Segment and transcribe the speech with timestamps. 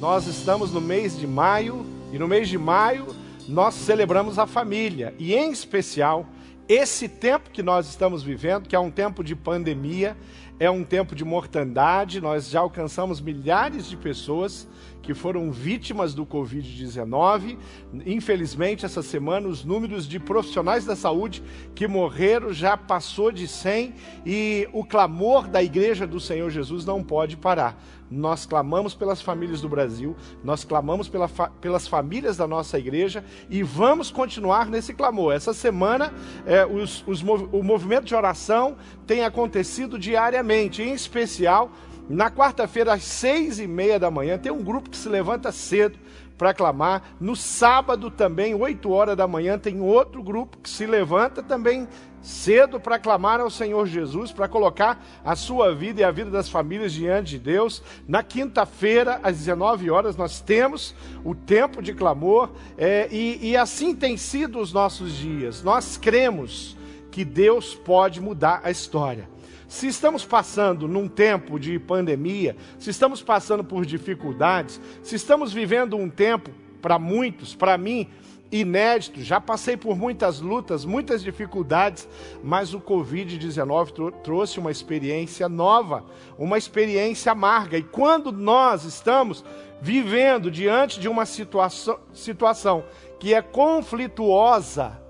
[0.00, 3.14] Nós estamos no mês de maio e no mês de maio
[3.46, 6.26] nós celebramos a família e, em especial,
[6.66, 10.16] esse tempo que nós estamos vivendo, que é um tempo de pandemia,
[10.58, 14.66] é um tempo de mortandade, nós já alcançamos milhares de pessoas
[15.02, 17.58] que foram vítimas do Covid-19.
[18.06, 21.42] Infelizmente, essa semana, os números de profissionais da saúde
[21.74, 23.94] que morreram já passou de 100
[24.24, 27.82] e o clamor da Igreja do Senhor Jesus não pode parar.
[28.10, 33.24] Nós clamamos pelas famílias do Brasil, nós clamamos pela fa pelas famílias da nossa igreja
[33.48, 35.32] e vamos continuar nesse clamor.
[35.32, 36.12] Essa semana,
[36.44, 38.76] é, os, os mov o movimento de oração
[39.06, 41.70] tem acontecido diariamente, em especial
[42.10, 45.96] na quarta-feira, às seis e meia da manhã, tem um grupo que se levanta cedo
[46.36, 47.14] para clamar.
[47.20, 51.86] No sábado também, oito horas da manhã, tem outro grupo que se levanta também
[52.22, 56.48] cedo para clamar ao Senhor Jesus, para colocar a sua vida e a vida das
[56.48, 57.82] famílias diante de Deus.
[58.06, 60.94] Na quinta-feira, às 19 horas, nós temos
[61.24, 65.62] o tempo de clamor é, e, e assim tem sido os nossos dias.
[65.62, 66.76] Nós cremos
[67.10, 69.28] que Deus pode mudar a história.
[69.68, 75.96] Se estamos passando num tempo de pandemia, se estamos passando por dificuldades, se estamos vivendo
[75.96, 78.08] um tempo, para muitos, para mim,
[78.52, 82.08] inédito, já passei por muitas lutas, muitas dificuldades,
[82.42, 86.04] mas o Covid-19 trou trouxe uma experiência nova,
[86.38, 87.78] uma experiência amarga.
[87.78, 89.44] E quando nós estamos
[89.80, 92.84] vivendo diante de uma situação, situação
[93.18, 95.00] que é conflituosa,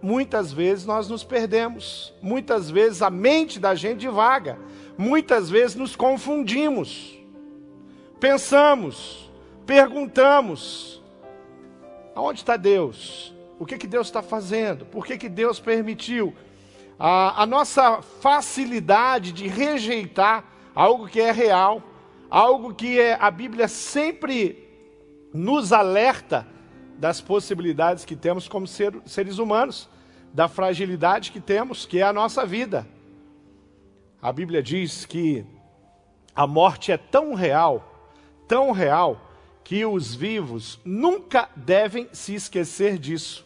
[0.00, 4.58] muitas vezes nós nos perdemos, muitas vezes a mente da gente divaga,
[4.96, 7.18] muitas vezes nos confundimos,
[8.18, 9.30] pensamos,
[9.66, 10.97] perguntamos:
[12.18, 13.32] aonde está Deus?
[13.60, 14.84] O que, que Deus está fazendo?
[14.84, 16.34] Por que, que Deus permitiu?
[16.98, 20.44] A, a nossa facilidade de rejeitar
[20.74, 21.80] algo que é real,
[22.28, 24.68] algo que é, a Bíblia sempre
[25.32, 26.44] nos alerta
[26.98, 29.88] das possibilidades que temos como ser, seres humanos,
[30.34, 32.84] da fragilidade que temos, que é a nossa vida.
[34.20, 35.46] A Bíblia diz que
[36.34, 38.10] a morte é tão real,
[38.48, 39.27] tão real,
[39.68, 43.44] que os vivos nunca devem se esquecer disso.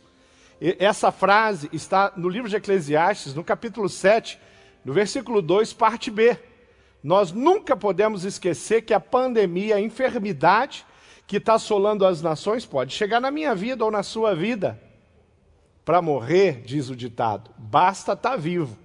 [0.61, 4.39] E essa frase está no livro de Eclesiastes, no capítulo 7,
[4.85, 6.39] no versículo 2, parte B.
[7.03, 10.87] Nós nunca podemos esquecer que a pandemia, a enfermidade,
[11.27, 14.81] que está assolando as nações pode chegar na minha vida ou na sua vida.
[15.85, 18.79] Para morrer, diz o ditado, basta estar tá vivo.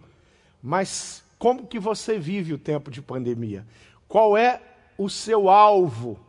[0.60, 3.64] Mas como que você vive o tempo de pandemia?
[4.08, 4.60] Qual é
[4.98, 6.26] o seu alvo?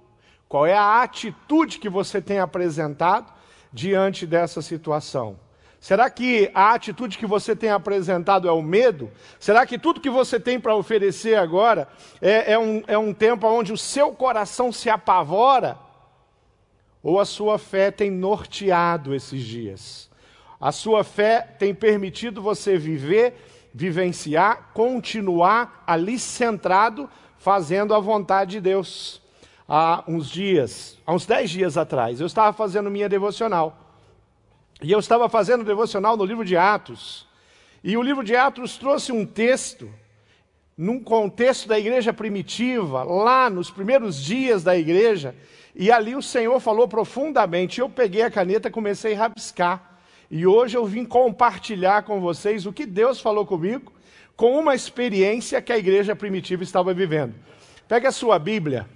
[0.48, 3.32] Qual é a atitude que você tem apresentado
[3.72, 5.38] diante dessa situação?
[5.80, 9.10] Será que a atitude que você tem apresentado é o medo?
[9.38, 11.86] Será que tudo que você tem para oferecer agora
[12.20, 15.78] é, é, um, é um tempo onde o seu coração se apavora?
[17.00, 20.10] Ou a sua fé tem norteado esses dias?
[20.60, 23.34] A sua fé tem permitido você viver,
[23.72, 29.22] vivenciar, continuar ali centrado, fazendo a vontade de Deus.
[29.70, 33.76] Há uns dias, há uns dez dias atrás, eu estava fazendo minha devocional.
[34.82, 37.26] E eu estava fazendo devocional no livro de Atos.
[37.84, 39.92] E o livro de Atos trouxe um texto,
[40.74, 45.34] num contexto da igreja primitiva, lá nos primeiros dias da igreja,
[45.74, 47.78] e ali o Senhor falou profundamente.
[47.78, 50.00] Eu peguei a caneta e comecei a rabiscar.
[50.30, 53.92] E hoje eu vim compartilhar com vocês o que Deus falou comigo,
[54.34, 57.34] com uma experiência que a igreja primitiva estava vivendo.
[57.86, 58.88] Pega a sua Bíblia.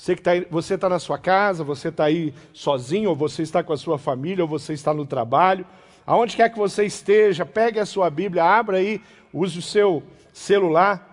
[0.00, 3.62] Você que está você tá na sua casa, você está aí sozinho, ou você está
[3.62, 5.66] com a sua família, ou você está no trabalho.
[6.06, 10.02] Aonde quer que você esteja, pegue a sua Bíblia, abra aí, use o seu
[10.32, 11.06] celular.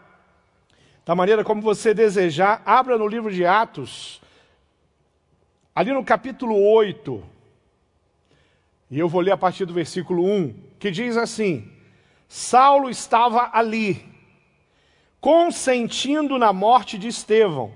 [1.05, 4.21] Da maneira como você desejar, abra no livro de Atos,
[5.75, 7.21] Ali no capítulo 8,
[8.89, 11.69] e eu vou ler a partir do versículo 1, que diz assim:
[12.29, 14.01] Saulo estava ali,
[15.19, 17.73] consentindo na morte de Estevão.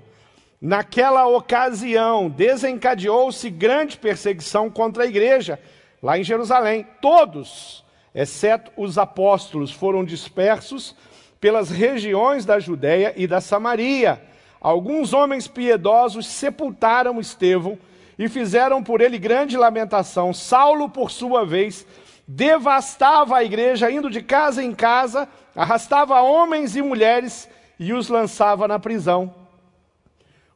[0.64, 5.58] Naquela ocasião, desencadeou-se grande perseguição contra a igreja,
[6.00, 6.86] lá em Jerusalém.
[7.00, 10.94] Todos, exceto os apóstolos, foram dispersos
[11.40, 14.22] pelas regiões da Judéia e da Samaria.
[14.60, 17.76] Alguns homens piedosos sepultaram Estevão
[18.16, 20.32] e fizeram por ele grande lamentação.
[20.32, 21.84] Saulo, por sua vez,
[22.24, 27.48] devastava a igreja, indo de casa em casa, arrastava homens e mulheres
[27.80, 29.41] e os lançava na prisão.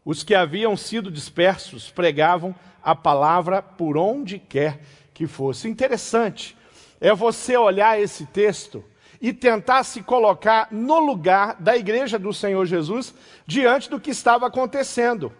[0.06, 4.78] Os que haviam sido dispersos pregavam a palavra por onde quer
[5.12, 5.68] que fosse.
[5.68, 6.56] Interessante
[7.00, 8.84] é você olhar esse texto
[9.20, 13.12] e tentar se colocar no lugar da igreja do Senhor Jesus
[13.44, 15.32] diante do que estava acontecendo.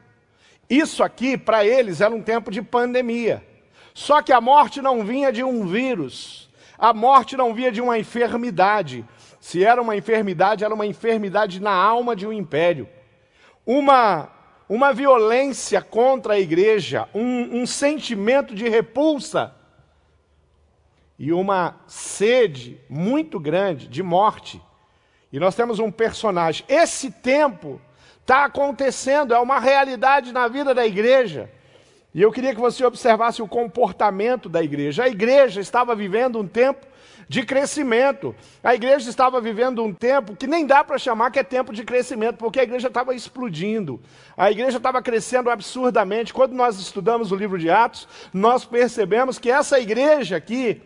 [0.69, 3.47] Isso aqui, para eles, era um tempo de pandemia.
[3.95, 8.01] Só que a morte não vinha de um vírus, a morte não vinha de uma
[8.01, 9.05] enfermidade.
[9.41, 12.89] Se era uma enfermidade, era uma enfermidade na alma de um império.
[13.65, 14.29] Uma,
[14.69, 19.55] uma violência contra a igreja, um, um sentimento de repulsa
[21.19, 24.61] e uma sede muito grande de morte.
[25.33, 26.65] E nós temos um personagem.
[26.69, 27.81] Esse tempo
[28.21, 31.51] está acontecendo, é uma realidade na vida da igreja.
[32.13, 35.05] E eu queria que você observasse o comportamento da igreja.
[35.05, 36.87] A igreja estava vivendo um tempo
[37.29, 38.35] de crescimento.
[38.63, 41.85] A igreja estava vivendo um tempo que nem dá para chamar que é tempo de
[41.85, 44.01] crescimento, porque a igreja estava explodindo.
[44.37, 46.33] A igreja estava crescendo absurdamente.
[46.33, 50.81] Quando nós estudamos o livro de Atos, nós percebemos que essa igreja aqui,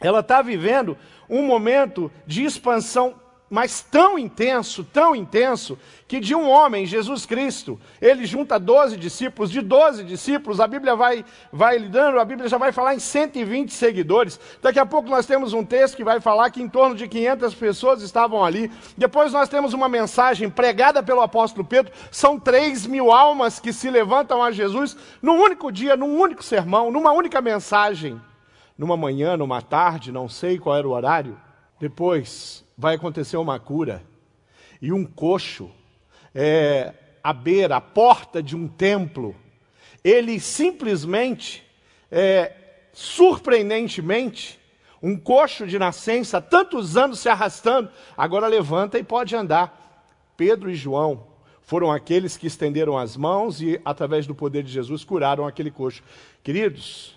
[0.00, 0.96] ela está vivendo
[1.28, 3.21] um momento de expansão
[3.52, 5.78] mas tão intenso, tão intenso,
[6.08, 10.96] que de um homem, Jesus Cristo, ele junta 12 discípulos, de 12 discípulos, a Bíblia
[10.96, 11.22] vai,
[11.52, 14.40] vai lidando, a Bíblia já vai falar em 120 seguidores.
[14.62, 17.54] Daqui a pouco nós temos um texto que vai falar que em torno de 500
[17.54, 18.72] pessoas estavam ali.
[18.96, 23.90] Depois nós temos uma mensagem pregada pelo apóstolo Pedro, são 3 mil almas que se
[23.90, 28.18] levantam a Jesus num único dia, num único sermão, numa única mensagem.
[28.78, 31.38] Numa manhã, numa tarde, não sei qual era o horário.
[31.78, 34.02] Depois, vai acontecer uma cura.
[34.80, 35.70] E um coxo,
[36.34, 36.92] é,
[37.22, 39.34] à beira, à porta de um templo,
[40.02, 41.64] ele simplesmente,
[42.10, 42.52] é,
[42.92, 44.58] surpreendentemente,
[45.02, 49.80] um coxo de nascença, tantos anos se arrastando, agora levanta e pode andar.
[50.36, 51.26] Pedro e João
[51.60, 56.02] foram aqueles que estenderam as mãos e, através do poder de Jesus, curaram aquele coxo.
[56.42, 57.16] Queridos,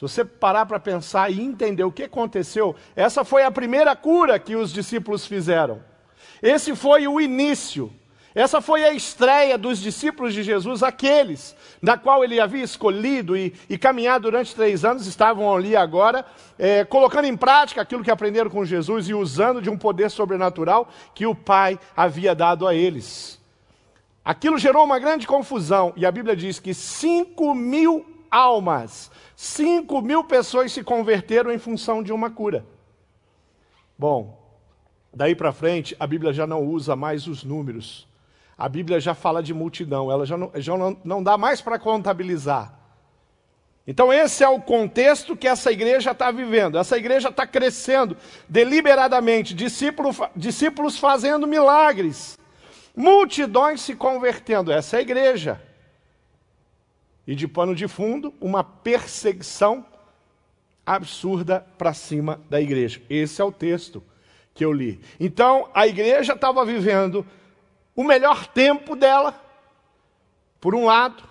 [0.00, 4.38] se você parar para pensar e entender o que aconteceu, essa foi a primeira cura
[4.38, 5.82] que os discípulos fizeram.
[6.42, 7.92] Esse foi o início.
[8.34, 13.52] Essa foi a estreia dos discípulos de Jesus, aqueles da qual ele havia escolhido e,
[13.68, 16.24] e caminhado durante três anos, estavam ali agora,
[16.58, 20.88] é, colocando em prática aquilo que aprenderam com Jesus e usando de um poder sobrenatural
[21.14, 23.38] que o Pai havia dado a eles.
[24.24, 30.22] Aquilo gerou uma grande confusão, e a Bíblia diz que cinco mil almas 5 mil
[30.22, 32.64] pessoas se converteram em função de uma cura.
[33.98, 34.38] Bom,
[35.12, 38.06] daí para frente, a Bíblia já não usa mais os números.
[38.56, 41.78] A Bíblia já fala de multidão, ela já não, já não, não dá mais para
[41.78, 42.78] contabilizar.
[43.86, 46.76] Então, esse é o contexto que essa igreja está vivendo.
[46.76, 48.16] Essa igreja está crescendo
[48.46, 52.38] deliberadamente, discípulo, discípulos fazendo milagres,
[52.94, 54.70] multidões se convertendo.
[54.70, 55.69] Essa é a igreja
[57.30, 59.86] e de pano de fundo, uma perseguição
[60.84, 63.00] absurda para cima da igreja.
[63.08, 64.02] Esse é o texto
[64.52, 65.00] que eu li.
[65.20, 67.24] Então, a igreja estava vivendo
[67.94, 69.40] o melhor tempo dela,
[70.60, 71.22] por um lado,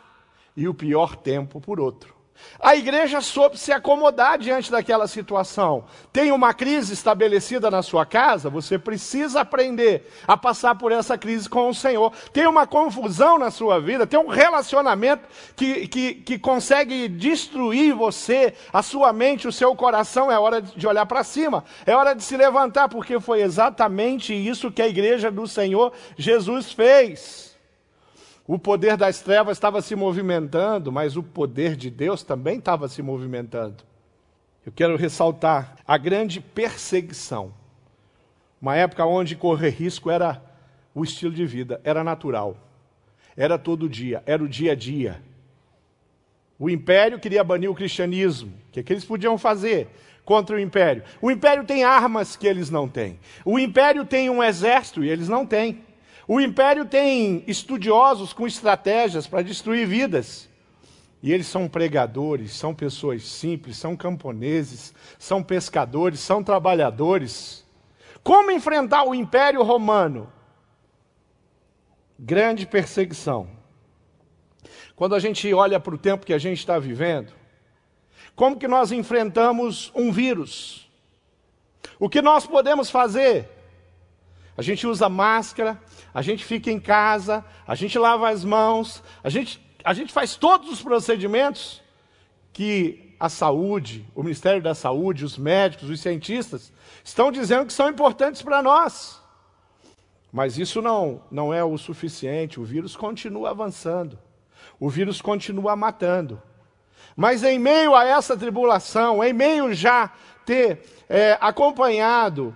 [0.56, 2.16] e o pior tempo por outro.
[2.60, 5.86] A igreja soube se acomodar diante daquela situação.
[6.12, 11.48] Tem uma crise estabelecida na sua casa, você precisa aprender a passar por essa crise
[11.48, 12.12] com o Senhor.
[12.34, 15.24] Tem uma confusão na sua vida, tem um relacionamento
[15.56, 20.30] que, que, que consegue destruir você, a sua mente, o seu coração.
[20.30, 24.72] É hora de olhar para cima, é hora de se levantar, porque foi exatamente isso
[24.72, 27.49] que a igreja do Senhor Jesus fez.
[28.52, 33.00] O poder das trevas estava se movimentando, mas o poder de Deus também estava se
[33.00, 33.84] movimentando.
[34.66, 37.54] Eu quero ressaltar a grande perseguição.
[38.60, 40.42] Uma época onde correr risco era
[40.96, 42.58] o estilo de vida, era natural.
[43.38, 45.22] Era todo dia, era o dia a dia.
[46.58, 48.52] O império queria banir o cristianismo.
[48.70, 49.90] O que, é que eles podiam fazer
[50.26, 51.04] contra o império?
[51.22, 53.20] O império tem armas que eles não têm.
[53.46, 55.84] O império tem um exército e eles não têm.
[56.32, 60.48] O império tem estudiosos com estratégias para destruir vidas.
[61.24, 67.66] E eles são pregadores, são pessoas simples, são camponeses, são pescadores, são trabalhadores.
[68.24, 70.32] Como enfrentar o império romano?
[72.20, 73.50] Grande perseguição.
[74.96, 77.34] Quando a gente olha para o tempo que a gente está vivendo,
[78.36, 80.88] como que nós enfrentamos um vírus?
[81.98, 83.59] O que nós podemos fazer?
[84.60, 85.82] A gente usa máscara,
[86.14, 90.36] a gente fica em casa, a gente lava as mãos, a gente, a gente faz
[90.36, 91.82] todos os procedimentos
[92.52, 96.74] que a saúde, o Ministério da Saúde, os médicos, os cientistas
[97.06, 99.22] estão dizendo que são importantes para nós.
[100.30, 104.20] Mas isso não, não é o suficiente, o vírus continua avançando,
[104.78, 106.42] o vírus continua matando.
[107.16, 110.12] Mas em meio a essa tribulação, em meio já
[110.46, 112.54] ter é, acompanhado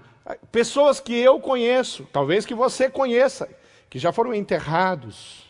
[0.51, 3.50] Pessoas que eu conheço, talvez que você conheça,
[3.89, 5.44] que já foram enterrados.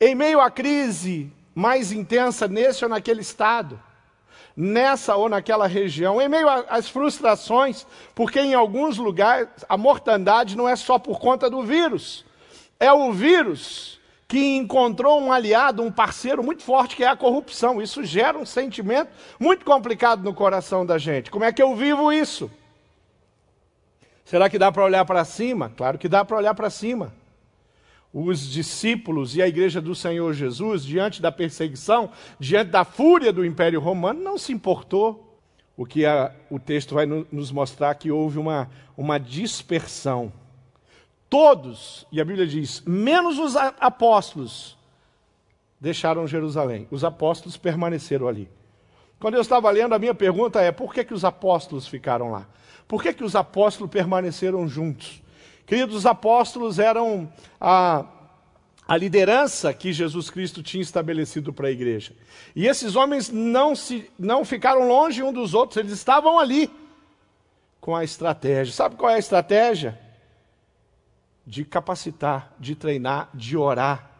[0.00, 3.80] Em meio à crise mais intensa nesse ou naquele estado,
[4.54, 10.68] nessa ou naquela região, em meio às frustrações, porque em alguns lugares a mortandade não
[10.68, 12.26] é só por conta do vírus,
[12.78, 13.98] é o vírus
[14.28, 17.80] que encontrou um aliado, um parceiro muito forte, que é a corrupção.
[17.80, 21.30] Isso gera um sentimento muito complicado no coração da gente.
[21.30, 22.50] Como é que eu vivo isso?
[24.26, 25.70] Será que dá para olhar para cima?
[25.70, 27.14] Claro que dá para olhar para cima.
[28.12, 33.44] Os discípulos e a igreja do Senhor Jesus, diante da perseguição, diante da fúria do
[33.44, 35.38] Império Romano, não se importou.
[35.76, 40.32] O que a, o texto vai no, nos mostrar que houve uma, uma dispersão.
[41.30, 44.76] Todos, e a Bíblia diz, menos os apóstolos,
[45.80, 46.88] deixaram Jerusalém.
[46.90, 48.48] Os apóstolos permaneceram ali.
[49.18, 52.46] Quando eu estava lendo, a minha pergunta é: por que, que os apóstolos ficaram lá?
[52.86, 55.22] Por que, que os apóstolos permaneceram juntos?
[55.66, 57.28] Queridos, os apóstolos eram
[57.60, 58.04] a,
[58.86, 62.14] a liderança que Jesus Cristo tinha estabelecido para a igreja.
[62.54, 66.70] E esses homens não, se, não ficaram longe um dos outros, eles estavam ali
[67.80, 68.72] com a estratégia.
[68.72, 69.98] Sabe qual é a estratégia?
[71.44, 74.10] De capacitar, de treinar, de orar,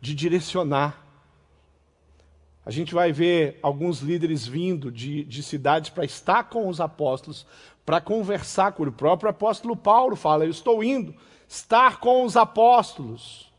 [0.00, 1.03] de direcionar.
[2.66, 7.46] A gente vai ver alguns líderes vindo de, de cidades para estar com os apóstolos,
[7.84, 8.84] para conversar com.
[8.84, 11.14] O próprio apóstolo Paulo fala: Eu estou indo
[11.46, 13.52] estar com os apóstolos.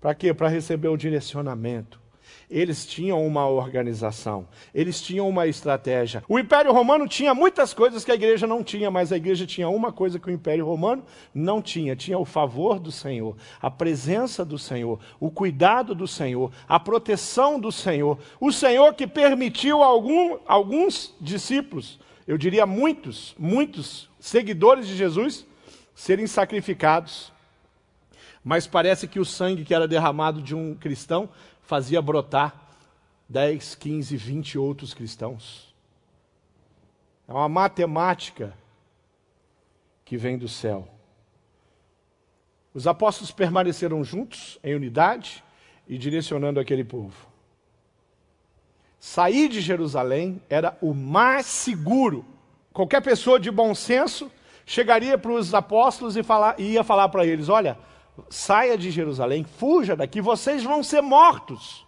[0.00, 0.34] Para quê?
[0.34, 2.03] Para receber o direcionamento.
[2.50, 6.22] Eles tinham uma organização, eles tinham uma estratégia.
[6.28, 9.68] O Império Romano tinha muitas coisas que a igreja não tinha, mas a igreja tinha
[9.68, 14.44] uma coisa que o Império Romano não tinha: tinha o favor do Senhor, a presença
[14.44, 18.18] do Senhor, o cuidado do Senhor, a proteção do Senhor.
[18.40, 25.46] O Senhor que permitiu algum, alguns discípulos eu diria muitos, muitos seguidores de Jesus
[25.94, 27.32] serem sacrificados.
[28.42, 31.28] Mas parece que o sangue que era derramado de um cristão
[31.64, 32.68] fazia brotar
[33.28, 35.74] 10, 15, 20 outros cristãos.
[37.26, 38.56] É uma matemática
[40.04, 40.86] que vem do céu.
[42.74, 45.42] Os apóstolos permaneceram juntos, em unidade
[45.88, 47.14] e direcionando aquele povo.
[48.98, 52.24] Sair de Jerusalém era o mais seguro.
[52.72, 54.30] Qualquer pessoa de bom senso
[54.66, 57.78] chegaria para os apóstolos e falar, ia falar para eles: olha,
[58.30, 61.84] saia de Jerusalém, fuja daqui, vocês vão ser mortos.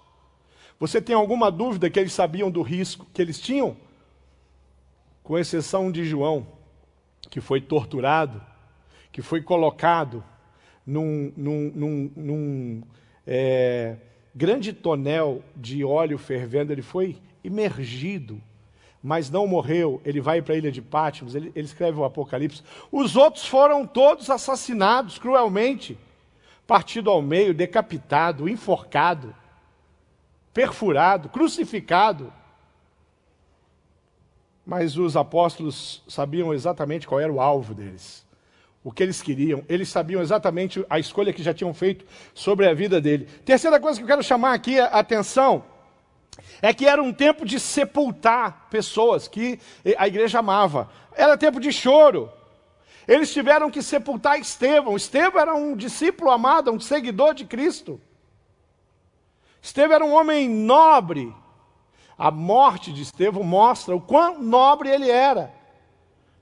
[0.79, 3.77] Você tem alguma dúvida que eles sabiam do risco que eles tinham?
[5.23, 6.47] Com exceção de João,
[7.31, 8.43] que foi torturado,
[9.11, 10.23] que foi colocado
[10.87, 12.83] num, num, num, num
[13.27, 13.97] é,
[14.35, 18.41] grande tonel de óleo fervendo, ele foi imergido,
[19.03, 20.01] mas não morreu.
[20.05, 22.63] Ele vai para a ilha de Patmos, ele, ele escreve o Apocalipse.
[22.93, 25.99] Os outros foram todos assassinados cruelmente,
[26.67, 29.35] partido ao meio, decapitado, enforcado,
[30.53, 32.33] perfurado, crucificado.
[34.65, 38.27] Mas os apóstolos sabiam exatamente qual era o alvo deles
[38.87, 42.73] o que eles queriam, eles sabiam exatamente a escolha que já tinham feito sobre a
[42.73, 43.27] vida dele.
[43.45, 45.65] Terceira coisa que eu quero chamar aqui a atenção
[46.63, 49.59] é que era um tempo de sepultar pessoas que
[49.99, 50.89] a igreja amava.
[51.17, 52.31] Era tempo de choro.
[53.07, 54.97] Eles tiveram que sepultar Estevão.
[54.97, 58.01] Estevão era um discípulo amado, um seguidor de Cristo.
[59.63, 61.35] Estevão era um homem nobre.
[62.19, 65.55] A morte de Estevão mostra o quão nobre ele era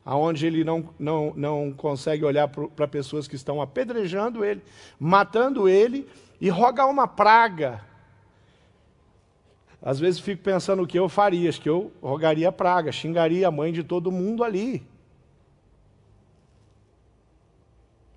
[0.05, 4.63] aonde ele não, não, não consegue olhar para pessoas que estão apedrejando ele,
[5.01, 6.07] matando ele,
[6.41, 7.81] e rogar uma praga.
[9.81, 13.51] Às vezes fico pensando o que eu faria, acho que eu rogaria praga, xingaria a
[13.51, 14.87] mãe de todo mundo ali.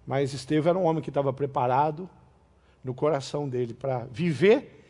[0.07, 2.09] Mas Estevão era um homem que estava preparado
[2.81, 4.85] no coração dele para viver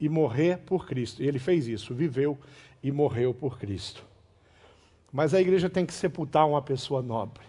[0.00, 1.22] e morrer por Cristo.
[1.22, 2.38] E ele fez isso, viveu
[2.82, 4.02] e morreu por Cristo.
[5.12, 7.44] Mas a igreja tem que sepultar uma pessoa nobre.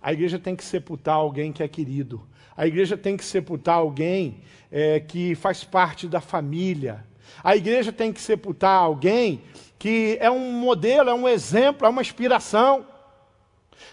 [0.00, 2.22] A igreja tem que sepultar alguém que é querido.
[2.56, 4.40] A igreja tem que sepultar alguém
[4.72, 7.04] é, que faz parte da família.
[7.44, 9.42] A igreja tem que sepultar alguém
[9.78, 12.86] que é um modelo, é um exemplo, é uma inspiração.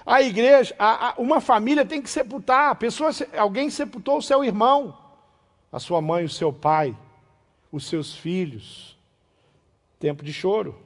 [0.06, 2.76] A igreja, a, a, uma família tem que sepultar.
[2.76, 4.98] Pessoa, alguém sepultou o seu irmão,
[5.72, 6.98] a sua mãe, o seu pai,
[7.72, 8.98] os seus filhos.
[10.00, 10.84] Tempo de choro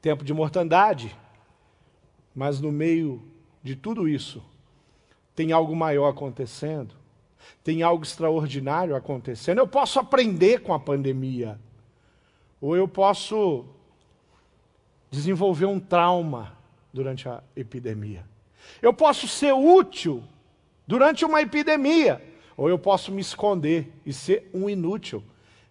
[0.00, 1.16] tempo de mortandade.
[2.34, 3.22] Mas no meio
[3.62, 4.42] de tudo isso,
[5.34, 6.94] tem algo maior acontecendo,
[7.62, 9.58] tem algo extraordinário acontecendo.
[9.58, 11.58] Eu posso aprender com a pandemia,
[12.60, 13.66] ou eu posso
[15.10, 16.56] desenvolver um trauma
[16.92, 18.24] durante a epidemia.
[18.80, 20.22] Eu posso ser útil
[20.86, 22.22] durante uma epidemia,
[22.56, 25.22] ou eu posso me esconder e ser um inútil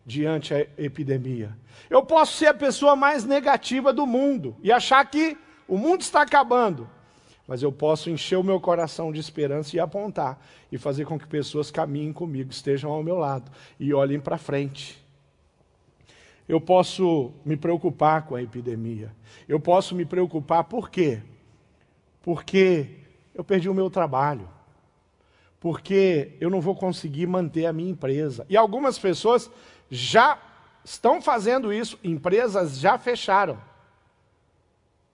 [0.06, 1.56] diante da epidemia.
[1.90, 6.22] Eu posso ser a pessoa mais negativa do mundo e achar que o mundo está
[6.22, 6.90] acabando.
[7.48, 10.40] Mas eu posso encher o meu coração de esperança e apontar
[10.72, 15.04] e fazer com que pessoas caminhem comigo, estejam ao meu lado e olhem para frente.
[16.50, 19.16] Eu posso me preocupar com a epidemia.
[19.48, 21.22] Eu posso me preocupar por quê?
[22.24, 23.02] Porque
[23.36, 24.50] eu perdi o meu trabalho.
[25.60, 28.48] Porque eu não vou conseguir manter a minha empresa.
[28.50, 29.48] E algumas pessoas
[29.92, 30.40] já
[30.84, 33.62] estão fazendo isso, empresas já fecharam.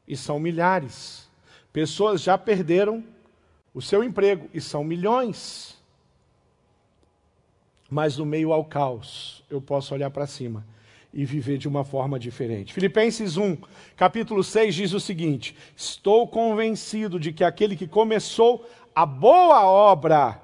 [0.07, 1.27] E são milhares.
[1.73, 3.03] Pessoas já perderam
[3.73, 5.77] o seu emprego, e são milhões.
[7.89, 10.65] Mas no meio ao caos, eu posso olhar para cima
[11.15, 12.73] e viver de uma forma diferente.
[12.73, 13.57] Filipenses 1,
[13.95, 20.41] capítulo 6 diz o seguinte: Estou convencido de que aquele que começou a boa obra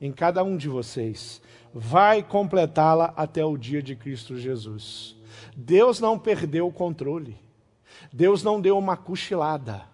[0.00, 1.40] em cada um de vocês
[1.72, 5.14] vai completá-la até o dia de Cristo Jesus.
[5.56, 7.36] Deus não perdeu o controle.
[8.12, 9.84] Deus não deu uma cochilada.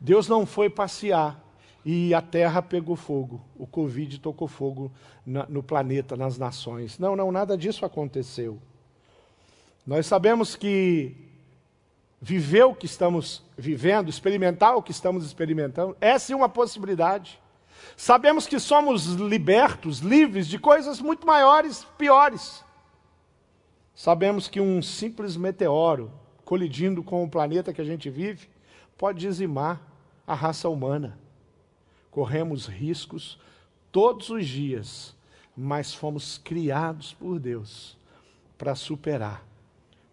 [0.00, 1.42] Deus não foi passear
[1.84, 3.40] e a terra pegou fogo.
[3.56, 4.92] O Covid tocou fogo
[5.24, 6.98] no planeta, nas nações.
[6.98, 8.60] Não, não, nada disso aconteceu.
[9.86, 11.14] Nós sabemos que
[12.20, 17.38] viver o que estamos vivendo, experimentar o que estamos experimentando, é sim uma possibilidade.
[17.94, 22.64] Sabemos que somos libertos, livres de coisas muito maiores, piores.
[23.94, 26.10] Sabemos que um simples meteoro
[26.46, 28.48] colidindo com o planeta que a gente vive
[28.96, 29.82] pode dizimar
[30.26, 31.18] a raça humana.
[32.10, 33.38] Corremos riscos
[33.92, 35.14] todos os dias,
[35.54, 37.98] mas fomos criados por Deus
[38.56, 39.44] para superar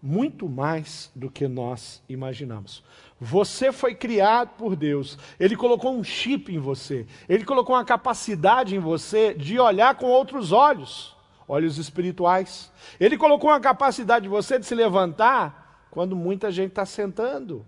[0.01, 2.83] muito mais do que nós imaginamos.
[3.19, 5.17] Você foi criado por Deus.
[5.39, 7.05] Ele colocou um chip em você.
[7.29, 11.15] Ele colocou uma capacidade em você de olhar com outros olhos,
[11.47, 12.71] olhos espirituais.
[12.99, 17.63] Ele colocou uma capacidade em você de se levantar quando muita gente está sentando.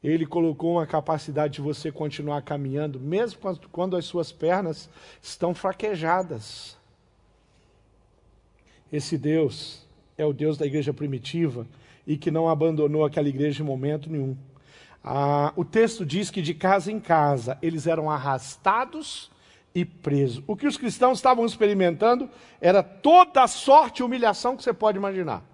[0.00, 3.40] Ele colocou uma capacidade de você continuar caminhando, mesmo
[3.72, 4.88] quando as suas pernas
[5.20, 6.76] estão fraquejadas.
[8.92, 9.87] Esse Deus
[10.18, 11.64] é o Deus da igreja primitiva
[12.04, 14.36] e que não abandonou aquela igreja em momento nenhum.
[15.02, 19.30] Ah, o texto diz que de casa em casa eles eram arrastados
[19.72, 20.42] e presos.
[20.46, 22.28] O que os cristãos estavam experimentando
[22.60, 25.44] era toda a sorte e humilhação que você pode imaginar.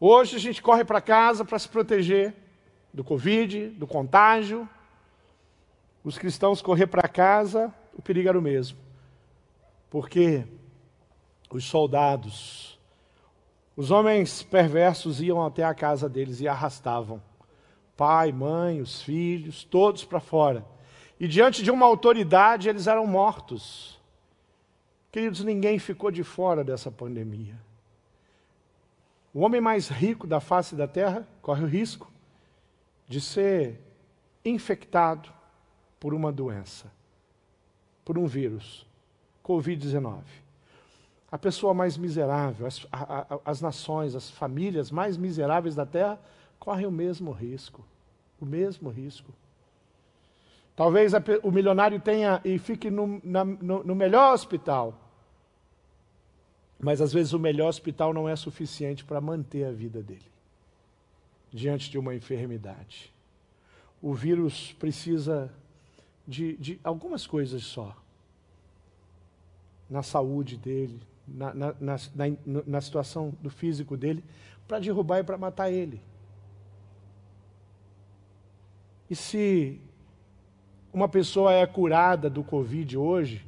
[0.00, 2.34] Hoje a gente corre para casa para se proteger
[2.94, 4.66] do Covid, do contágio.
[6.02, 8.78] Os cristãos correr para casa, o perigo era o mesmo.
[9.90, 10.44] Porque
[11.50, 12.73] os soldados
[13.76, 17.20] os homens perversos iam até a casa deles e arrastavam
[17.96, 20.64] pai, mãe, os filhos, todos para fora.
[21.18, 24.00] E diante de uma autoridade, eles eram mortos.
[25.12, 27.56] Queridos, ninguém ficou de fora dessa pandemia.
[29.32, 32.10] O homem mais rico da face da terra corre o risco
[33.06, 33.80] de ser
[34.44, 35.32] infectado
[35.98, 36.92] por uma doença,
[38.04, 38.86] por um vírus,
[39.44, 40.43] Covid-19
[41.34, 46.16] a pessoa mais miserável, as, a, a, as nações, as famílias mais miseráveis da terra
[46.60, 47.84] correm o mesmo risco.
[48.40, 49.34] O mesmo risco.
[50.76, 54.96] Talvez a, o milionário tenha e fique no, na, no, no melhor hospital.
[56.78, 60.30] Mas às vezes o melhor hospital não é suficiente para manter a vida dele
[61.52, 63.12] diante de uma enfermidade.
[64.00, 65.52] O vírus precisa
[66.28, 67.92] de, de algumas coisas só
[69.90, 71.96] na saúde dele, na, na, na,
[72.66, 74.24] na situação do físico dele
[74.66, 76.00] para derrubar e para matar ele.
[79.08, 79.80] E se
[80.92, 83.46] uma pessoa é curada do Covid hoje,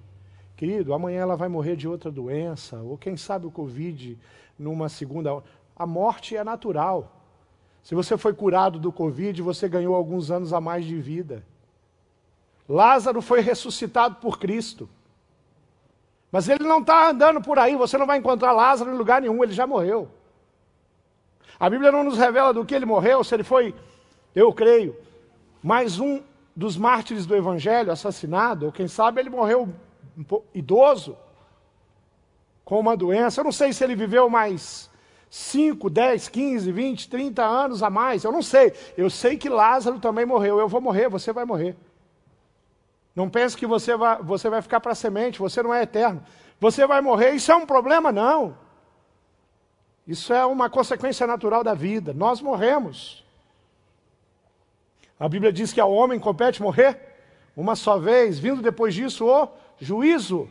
[0.56, 4.18] querido, amanhã ela vai morrer de outra doença, ou quem sabe o Covid
[4.58, 5.42] numa segunda.
[5.74, 7.12] A morte é natural.
[7.82, 11.44] Se você foi curado do Covid, você ganhou alguns anos a mais de vida.
[12.68, 14.88] Lázaro foi ressuscitado por Cristo.
[16.36, 19.42] Mas ele não está andando por aí, você não vai encontrar Lázaro em lugar nenhum,
[19.42, 20.06] ele já morreu.
[21.58, 23.74] A Bíblia não nos revela do que ele morreu, se ele foi,
[24.34, 24.94] eu creio,
[25.62, 26.20] mais um
[26.54, 29.70] dos mártires do Evangelho assassinado, ou quem sabe ele morreu
[30.52, 31.16] idoso,
[32.66, 33.40] com uma doença.
[33.40, 34.90] Eu não sei se ele viveu mais
[35.30, 38.74] 5, 10, 15, 20, 30 anos a mais, eu não sei.
[38.94, 40.60] Eu sei que Lázaro também morreu.
[40.60, 41.74] Eu vou morrer, você vai morrer.
[43.16, 46.22] Não pense que você vai, você vai ficar para semente, você não é eterno.
[46.60, 48.12] Você vai morrer, isso é um problema?
[48.12, 48.58] Não.
[50.06, 52.12] Isso é uma consequência natural da vida.
[52.12, 53.24] Nós morremos.
[55.18, 57.00] A Bíblia diz que ao homem compete morrer
[57.56, 59.48] uma só vez, vindo depois disso o
[59.80, 60.50] juízo.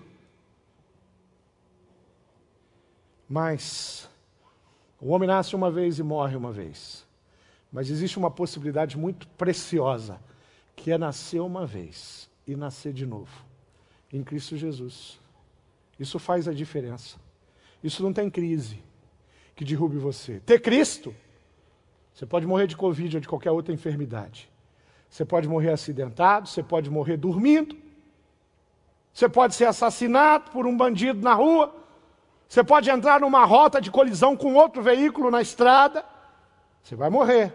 [3.29, 4.09] Mas
[4.99, 7.05] o homem nasce uma vez e morre uma vez.
[7.71, 10.19] Mas existe uma possibilidade muito preciosa,
[10.75, 13.45] que é nascer uma vez e nascer de novo
[14.11, 15.19] em Cristo Jesus.
[15.99, 17.17] Isso faz a diferença.
[17.83, 18.81] Isso não tem crise
[19.55, 20.41] que derrube você.
[20.45, 21.15] Ter Cristo,
[22.13, 24.49] você pode morrer de Covid ou de qualquer outra enfermidade.
[25.09, 27.77] Você pode morrer acidentado, você pode morrer dormindo,
[29.13, 31.73] você pode ser assassinado por um bandido na rua,
[32.49, 36.03] você pode entrar numa rota de colisão com outro veículo na estrada,
[36.83, 37.53] você vai morrer.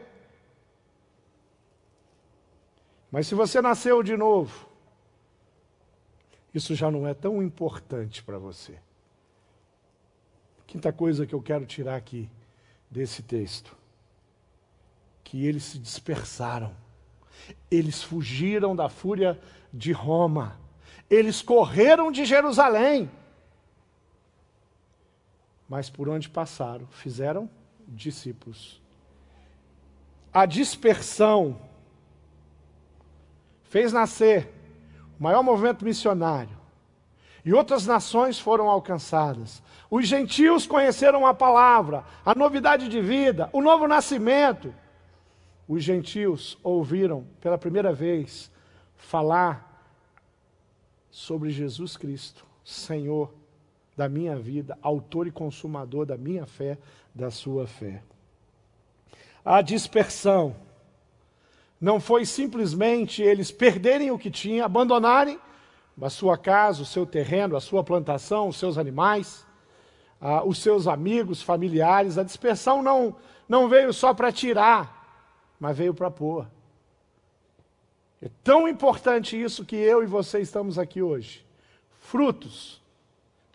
[3.11, 4.69] Mas se você nasceu de novo,
[6.54, 8.78] isso já não é tão importante para você.
[10.66, 12.30] Quinta coisa que eu quero tirar aqui
[12.90, 13.76] desse texto:
[15.22, 16.74] que eles se dispersaram,
[17.70, 19.40] eles fugiram da fúria
[19.72, 20.58] de Roma,
[21.08, 23.10] eles correram de Jerusalém,
[25.68, 27.48] mas por onde passaram, fizeram
[27.86, 28.80] discípulos.
[30.32, 31.60] A dispersão
[33.64, 34.60] fez nascer
[35.20, 36.59] maior movimento missionário.
[37.44, 39.62] E outras nações foram alcançadas.
[39.90, 44.74] Os gentios conheceram a palavra, a novidade de vida, o novo nascimento.
[45.68, 48.50] Os gentios ouviram pela primeira vez
[48.96, 49.85] falar
[51.11, 53.33] sobre Jesus Cristo, Senhor
[53.96, 56.78] da minha vida, autor e consumador da minha fé,
[57.14, 58.02] da sua fé.
[59.44, 60.56] A dispersão
[61.80, 65.38] não foi simplesmente eles perderem o que tinham, abandonarem
[66.00, 69.46] a sua casa, o seu terreno, a sua plantação, os seus animais,
[70.20, 72.18] uh, os seus amigos, familiares.
[72.18, 73.16] A dispersão não,
[73.48, 76.46] não veio só para tirar, mas veio para pôr.
[78.22, 81.44] É tão importante isso que eu e você estamos aqui hoje.
[81.98, 82.80] Frutos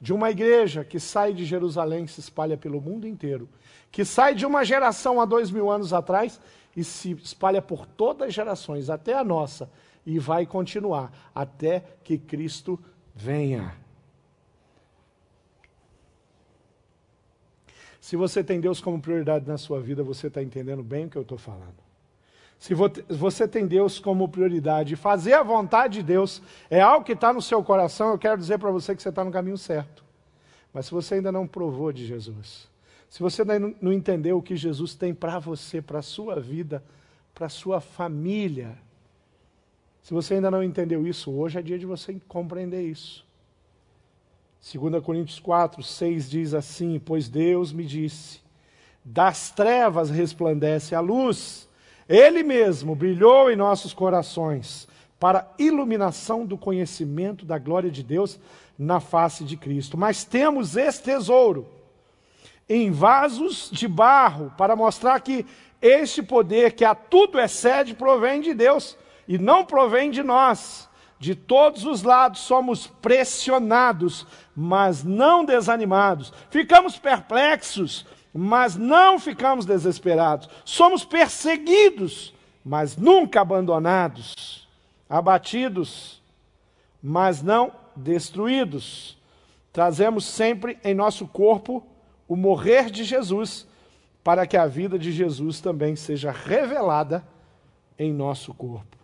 [0.02, 3.48] de uma igreja que sai de Jerusalém e se espalha pelo mundo inteiro,
[3.92, 6.40] que sai de uma geração há dois mil anos atrás
[6.76, 9.70] e se espalha por todas as gerações, até a nossa,
[10.06, 12.80] e vai continuar até que Cristo
[13.14, 13.76] venha.
[18.00, 21.18] Se você tem Deus como prioridade na sua vida, você está entendendo bem o que
[21.18, 21.84] eu estou falando.
[22.60, 27.34] Se você tem Deus como prioridade, fazer a vontade de Deus é algo que está
[27.34, 30.06] no seu coração, eu quero dizer para você que você está no caminho certo.
[30.74, 32.70] Mas se você ainda não provou de Jesus,
[33.16, 36.84] se você não entendeu o que Jesus tem para você, para a sua vida,
[37.34, 38.78] para a sua família,
[40.04, 43.26] se você ainda não entendeu isso, hoje é dia de você compreender isso.
[44.70, 48.42] 2 Coríntios 4, 6 diz assim: Pois Deus me disse,
[49.02, 51.70] das trevas resplandece a luz,
[52.10, 58.38] Ele mesmo brilhou em nossos corações, para iluminação do conhecimento da glória de Deus
[58.78, 59.98] na face de Cristo.
[59.98, 61.66] Mas temos esse tesouro
[62.68, 65.46] em vasos de barro, para mostrar que
[65.82, 68.98] este poder que a tudo excede provém de Deus
[69.28, 70.90] e não provém de nós.
[71.18, 76.34] De todos os lados somos pressionados, mas não desanimados.
[76.50, 80.50] Ficamos perplexos, mas não ficamos desesperados.
[80.66, 84.68] Somos perseguidos, mas nunca abandonados.
[85.10, 86.22] Abatidos,
[87.02, 89.18] mas não destruídos.
[89.72, 91.86] Trazemos sempre em nosso corpo
[92.28, 93.68] o morrer de Jesus,
[94.24, 97.26] para que a vida de Jesus também seja revelada
[97.98, 98.98] em nosso corpo.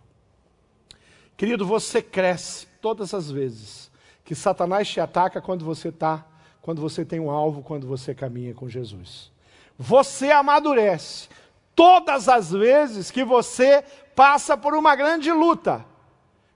[1.36, 3.90] Querido, você cresce todas as vezes
[4.24, 6.26] que Satanás te ataca quando você está,
[6.60, 9.30] quando você tem um alvo, quando você caminha com Jesus.
[9.78, 11.28] Você amadurece
[11.74, 13.82] todas as vezes que você
[14.14, 15.84] passa por uma grande luta,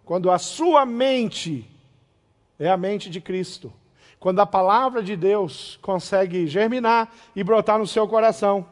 [0.05, 1.69] quando a sua mente
[2.59, 3.73] é a mente de Cristo
[4.19, 8.67] quando a palavra de Deus consegue germinar e brotar no seu coração.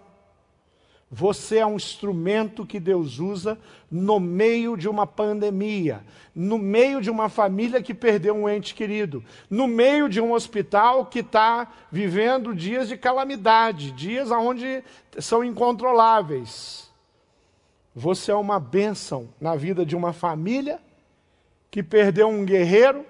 [1.10, 3.56] Você é um instrumento que Deus usa
[3.88, 6.02] no meio de uma pandemia,
[6.34, 11.06] no meio de uma família que perdeu um ente querido, no meio de um hospital
[11.06, 14.82] que está vivendo dias de calamidade, dias onde
[15.20, 16.90] são incontroláveis.
[17.94, 20.80] Você é uma bênção na vida de uma família
[21.70, 23.06] que perdeu um guerreiro,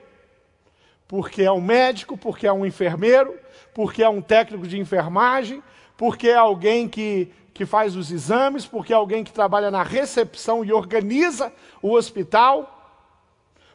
[1.06, 3.34] porque é um médico, porque é um enfermeiro,
[3.72, 5.62] porque é um técnico de enfermagem,
[5.96, 10.64] porque é alguém que, que faz os exames, porque é alguém que trabalha na recepção
[10.64, 12.70] e organiza o hospital,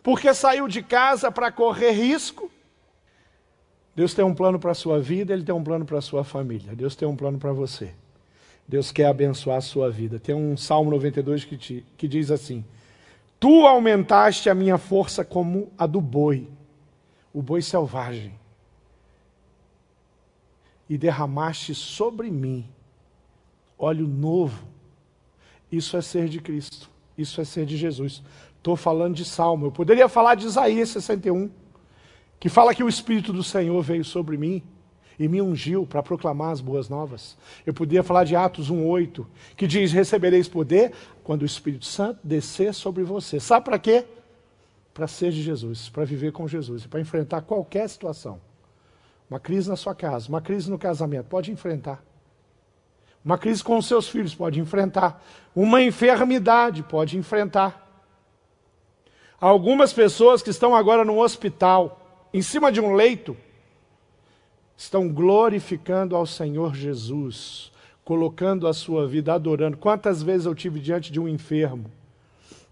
[0.01, 2.51] porque saiu de casa para correr risco.
[3.95, 6.23] Deus tem um plano para a sua vida, Ele tem um plano para a sua
[6.23, 6.75] família.
[6.75, 7.93] Deus tem um plano para você.
[8.67, 10.19] Deus quer abençoar a sua vida.
[10.19, 12.63] Tem um Salmo 92 que, te, que diz assim:
[13.39, 16.47] Tu aumentaste a minha força como a do boi
[17.33, 18.33] o boi selvagem,
[20.89, 22.67] e derramaste sobre mim
[23.77, 24.67] óleo novo.
[25.71, 28.23] Isso é ser de Cristo, isso é ser de Jesus.
[28.57, 31.49] Estou falando de Salmo, eu poderia falar de Isaías 61,
[32.39, 34.63] que fala que o Espírito do Senhor veio sobre mim
[35.17, 37.37] e me ungiu para proclamar as boas novas.
[37.65, 40.91] Eu podia falar de Atos 1:8, que diz: "Recebereis poder
[41.23, 43.39] quando o Espírito Santo descer sobre você".
[43.39, 44.05] Sabe para quê?
[44.99, 48.41] Para ser de Jesus, para viver com Jesus, para enfrentar qualquer situação.
[49.29, 52.03] Uma crise na sua casa, uma crise no casamento, pode enfrentar.
[53.23, 55.23] Uma crise com os seus filhos, pode enfrentar.
[55.55, 57.89] Uma enfermidade, pode enfrentar.
[59.39, 63.38] Algumas pessoas que estão agora no hospital, em cima de um leito,
[64.75, 67.71] estão glorificando ao Senhor Jesus,
[68.03, 69.77] colocando a sua vida, adorando.
[69.77, 71.89] Quantas vezes eu tive diante de um enfermo,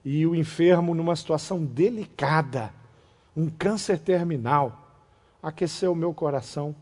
[0.09, 2.73] e o enfermo numa situação delicada,
[3.35, 4.95] um câncer terminal,
[5.43, 6.73] aqueceu o meu coração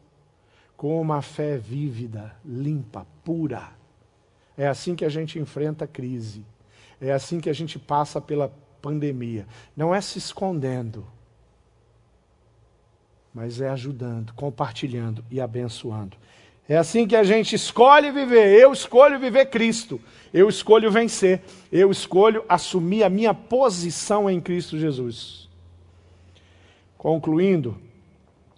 [0.77, 3.71] com uma fé vívida, limpa, pura.
[4.55, 6.45] É assim que a gente enfrenta a crise.
[7.01, 9.47] É assim que a gente passa pela pandemia.
[9.75, 11.03] Não é se escondendo,
[13.33, 16.15] mas é ajudando, compartilhando e abençoando.
[16.67, 18.59] É assim que a gente escolhe viver.
[18.59, 20.01] Eu escolho viver Cristo.
[20.33, 21.41] Eu escolho vencer.
[21.71, 25.47] Eu escolho assumir a minha posição em Cristo Jesus.
[26.97, 27.79] Concluindo,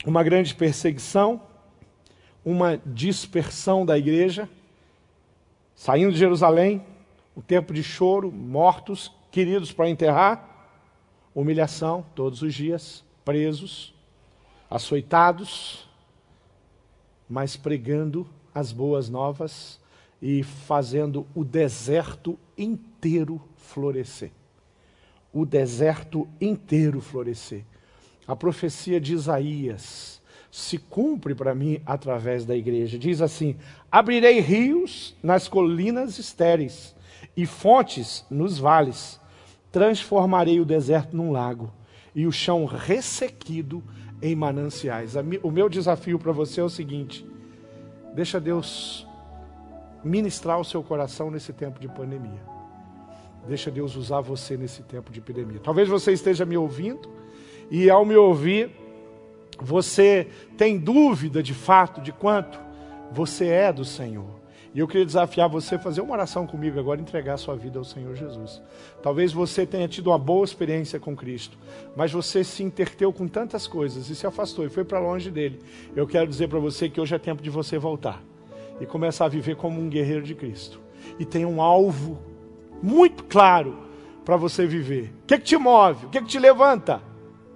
[0.06, 1.42] uma grande perseguição,
[2.46, 4.48] uma dispersão da igreja,
[5.76, 6.82] saindo de Jerusalém,
[7.36, 10.72] o tempo de choro, mortos, queridos para enterrar,
[11.36, 13.94] humilhação todos os dias, presos,
[14.70, 15.87] açoitados,
[17.30, 19.80] mas pregando as boas novas
[20.22, 24.32] e fazendo o deserto inteiro florescer.
[25.34, 27.64] O deserto inteiro florescer.
[28.28, 32.98] A profecia de Isaías se cumpre para mim através da igreja.
[32.98, 33.56] Diz assim:
[33.92, 36.96] Abrirei rios nas colinas estéreis
[37.36, 39.20] e fontes nos vales.
[39.72, 41.72] Transformarei o deserto num lago
[42.16, 43.84] e o chão ressequido
[44.22, 45.14] em mananciais.
[45.44, 47.26] O meu desafio para você é o seguinte:
[48.14, 49.08] deixa Deus
[50.04, 52.42] ministrar o seu coração nesse tempo de pandemia.
[53.48, 55.60] Deixa Deus usar você nesse tempo de epidemia.
[55.64, 57.10] Talvez você esteja me ouvindo
[57.72, 58.72] e ao me ouvir,
[59.60, 60.28] você
[60.58, 62.60] tem dúvida de fato de quanto
[63.12, 64.37] você é do Senhor.
[64.78, 67.80] E eu queria desafiar você a fazer uma oração comigo agora, entregar a sua vida
[67.80, 68.62] ao Senhor Jesus.
[69.02, 71.58] Talvez você tenha tido uma boa experiência com Cristo,
[71.96, 75.60] mas você se interteu com tantas coisas e se afastou e foi para longe dele.
[75.96, 78.22] Eu quero dizer para você que hoje é tempo de você voltar
[78.80, 80.80] e começar a viver como um guerreiro de Cristo.
[81.18, 82.20] E tem um alvo
[82.80, 83.80] muito claro
[84.24, 85.12] para você viver.
[85.24, 86.06] O que, é que te move?
[86.06, 87.02] O que, é que te levanta?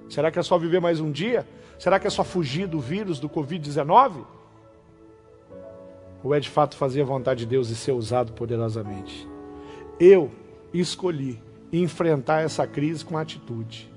[0.10, 1.48] Será que é só viver mais um dia?
[1.78, 4.41] Será que é só fugir do vírus, do Covid-19?
[6.24, 9.28] Ou é de fato fazer a vontade de Deus e ser usado poderosamente?
[10.00, 10.32] Eu
[10.74, 13.92] escolhi enfrentar essa crise com atitude.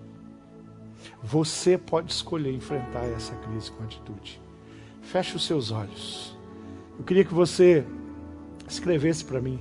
[1.22, 4.40] Você pode escolher enfrentar essa crise com atitude.
[5.02, 6.36] Feche os seus olhos.
[6.98, 7.84] Eu queria que você
[8.68, 9.58] escrevesse para mim,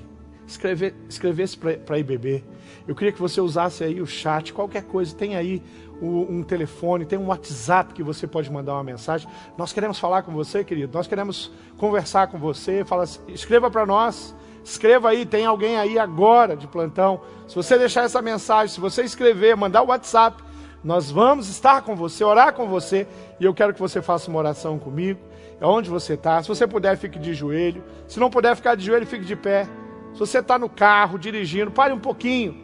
[0.48, 2.44] escreve, escrevesse para IBB.
[2.88, 5.16] Eu queria que você usasse aí o chat, qualquer coisa.
[5.16, 5.62] Tem aí
[6.02, 9.28] um telefone, tem um WhatsApp que você pode mandar uma mensagem.
[9.58, 10.98] Nós queremos falar com você, querido.
[10.98, 12.84] Nós queremos conversar com você.
[12.84, 14.36] Fala, escreva para nós.
[14.64, 17.22] Escreva aí, tem alguém aí agora de plantão.
[17.48, 20.42] Se você deixar essa mensagem, se você escrever, mandar o WhatsApp,
[20.84, 23.08] nós vamos estar com você, orar com você.
[23.40, 25.20] E eu quero que você faça uma oração comigo.
[25.60, 26.42] É onde você está.
[26.42, 27.84] Se você puder, fique de joelho.
[28.08, 29.68] Se não puder ficar de joelho, fique de pé.
[30.14, 32.56] Se você está no carro, dirigindo, pare um pouquinho.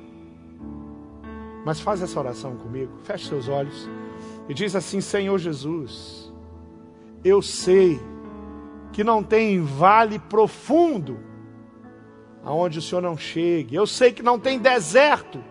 [1.65, 3.89] Mas faz essa oração comigo, feche seus olhos
[4.47, 6.31] e diz assim: Senhor Jesus,
[7.23, 7.99] eu sei
[8.91, 11.19] que não tem vale profundo
[12.43, 15.43] aonde o Senhor não chegue, eu sei que não tem deserto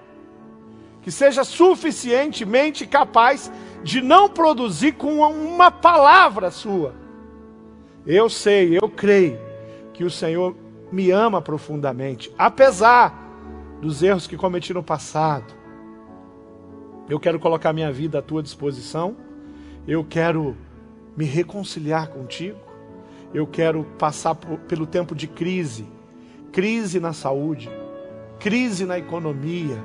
[1.03, 3.51] que seja suficientemente capaz
[3.83, 6.95] de não produzir com uma palavra sua.
[8.07, 9.39] Eu sei, eu creio
[9.93, 10.55] que o Senhor
[10.90, 13.27] me ama profundamente, apesar
[13.81, 15.55] dos erros que cometi no passado,
[17.09, 19.16] eu quero colocar minha vida à tua disposição.
[19.87, 20.55] Eu quero
[21.16, 22.59] me reconciliar contigo.
[23.33, 25.87] Eu quero passar por, pelo tempo de crise
[26.53, 27.70] crise na saúde,
[28.38, 29.79] crise na economia.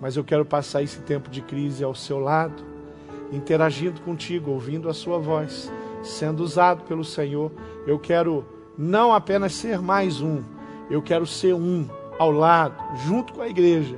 [0.00, 2.64] Mas eu quero passar esse tempo de crise ao seu lado,
[3.32, 5.70] interagindo contigo, ouvindo a sua voz,
[6.02, 7.52] sendo usado pelo Senhor.
[7.86, 8.44] Eu quero
[8.76, 10.42] não apenas ser mais um,
[10.90, 12.74] eu quero ser um ao lado,
[13.06, 13.96] junto com a igreja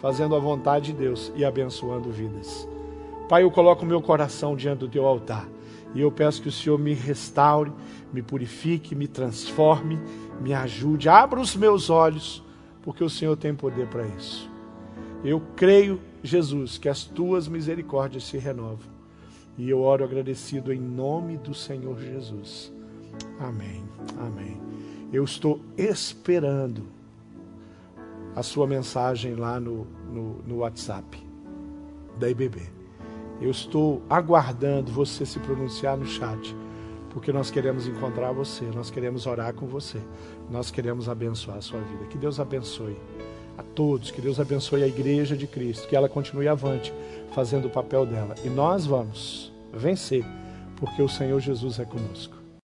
[0.00, 2.68] fazendo a vontade de Deus e abençoando vidas.
[3.28, 5.46] Pai, eu coloco o meu coração diante do teu altar.
[5.94, 7.72] E eu peço que o Senhor me restaure,
[8.12, 9.98] me purifique, me transforme,
[10.40, 12.42] me ajude, abra os meus olhos,
[12.82, 14.50] porque o Senhor tem poder para isso.
[15.24, 18.98] Eu creio, Jesus, que as tuas misericórdias se renovam.
[19.56, 22.72] E eu oro agradecido em nome do Senhor Jesus.
[23.40, 23.87] Amém.
[24.18, 24.60] Amém.
[25.12, 26.82] Eu estou esperando
[28.36, 31.18] a sua mensagem lá no, no, no WhatsApp
[32.18, 32.60] da IBB.
[33.40, 36.54] Eu estou aguardando você se pronunciar no chat,
[37.10, 40.00] porque nós queremos encontrar você, nós queremos orar com você,
[40.50, 42.04] nós queremos abençoar a sua vida.
[42.06, 42.96] Que Deus abençoe
[43.56, 46.92] a todos, que Deus abençoe a igreja de Cristo, que ela continue avante,
[47.32, 48.34] fazendo o papel dela.
[48.44, 50.24] E nós vamos vencer,
[50.76, 52.37] porque o Senhor Jesus é conosco.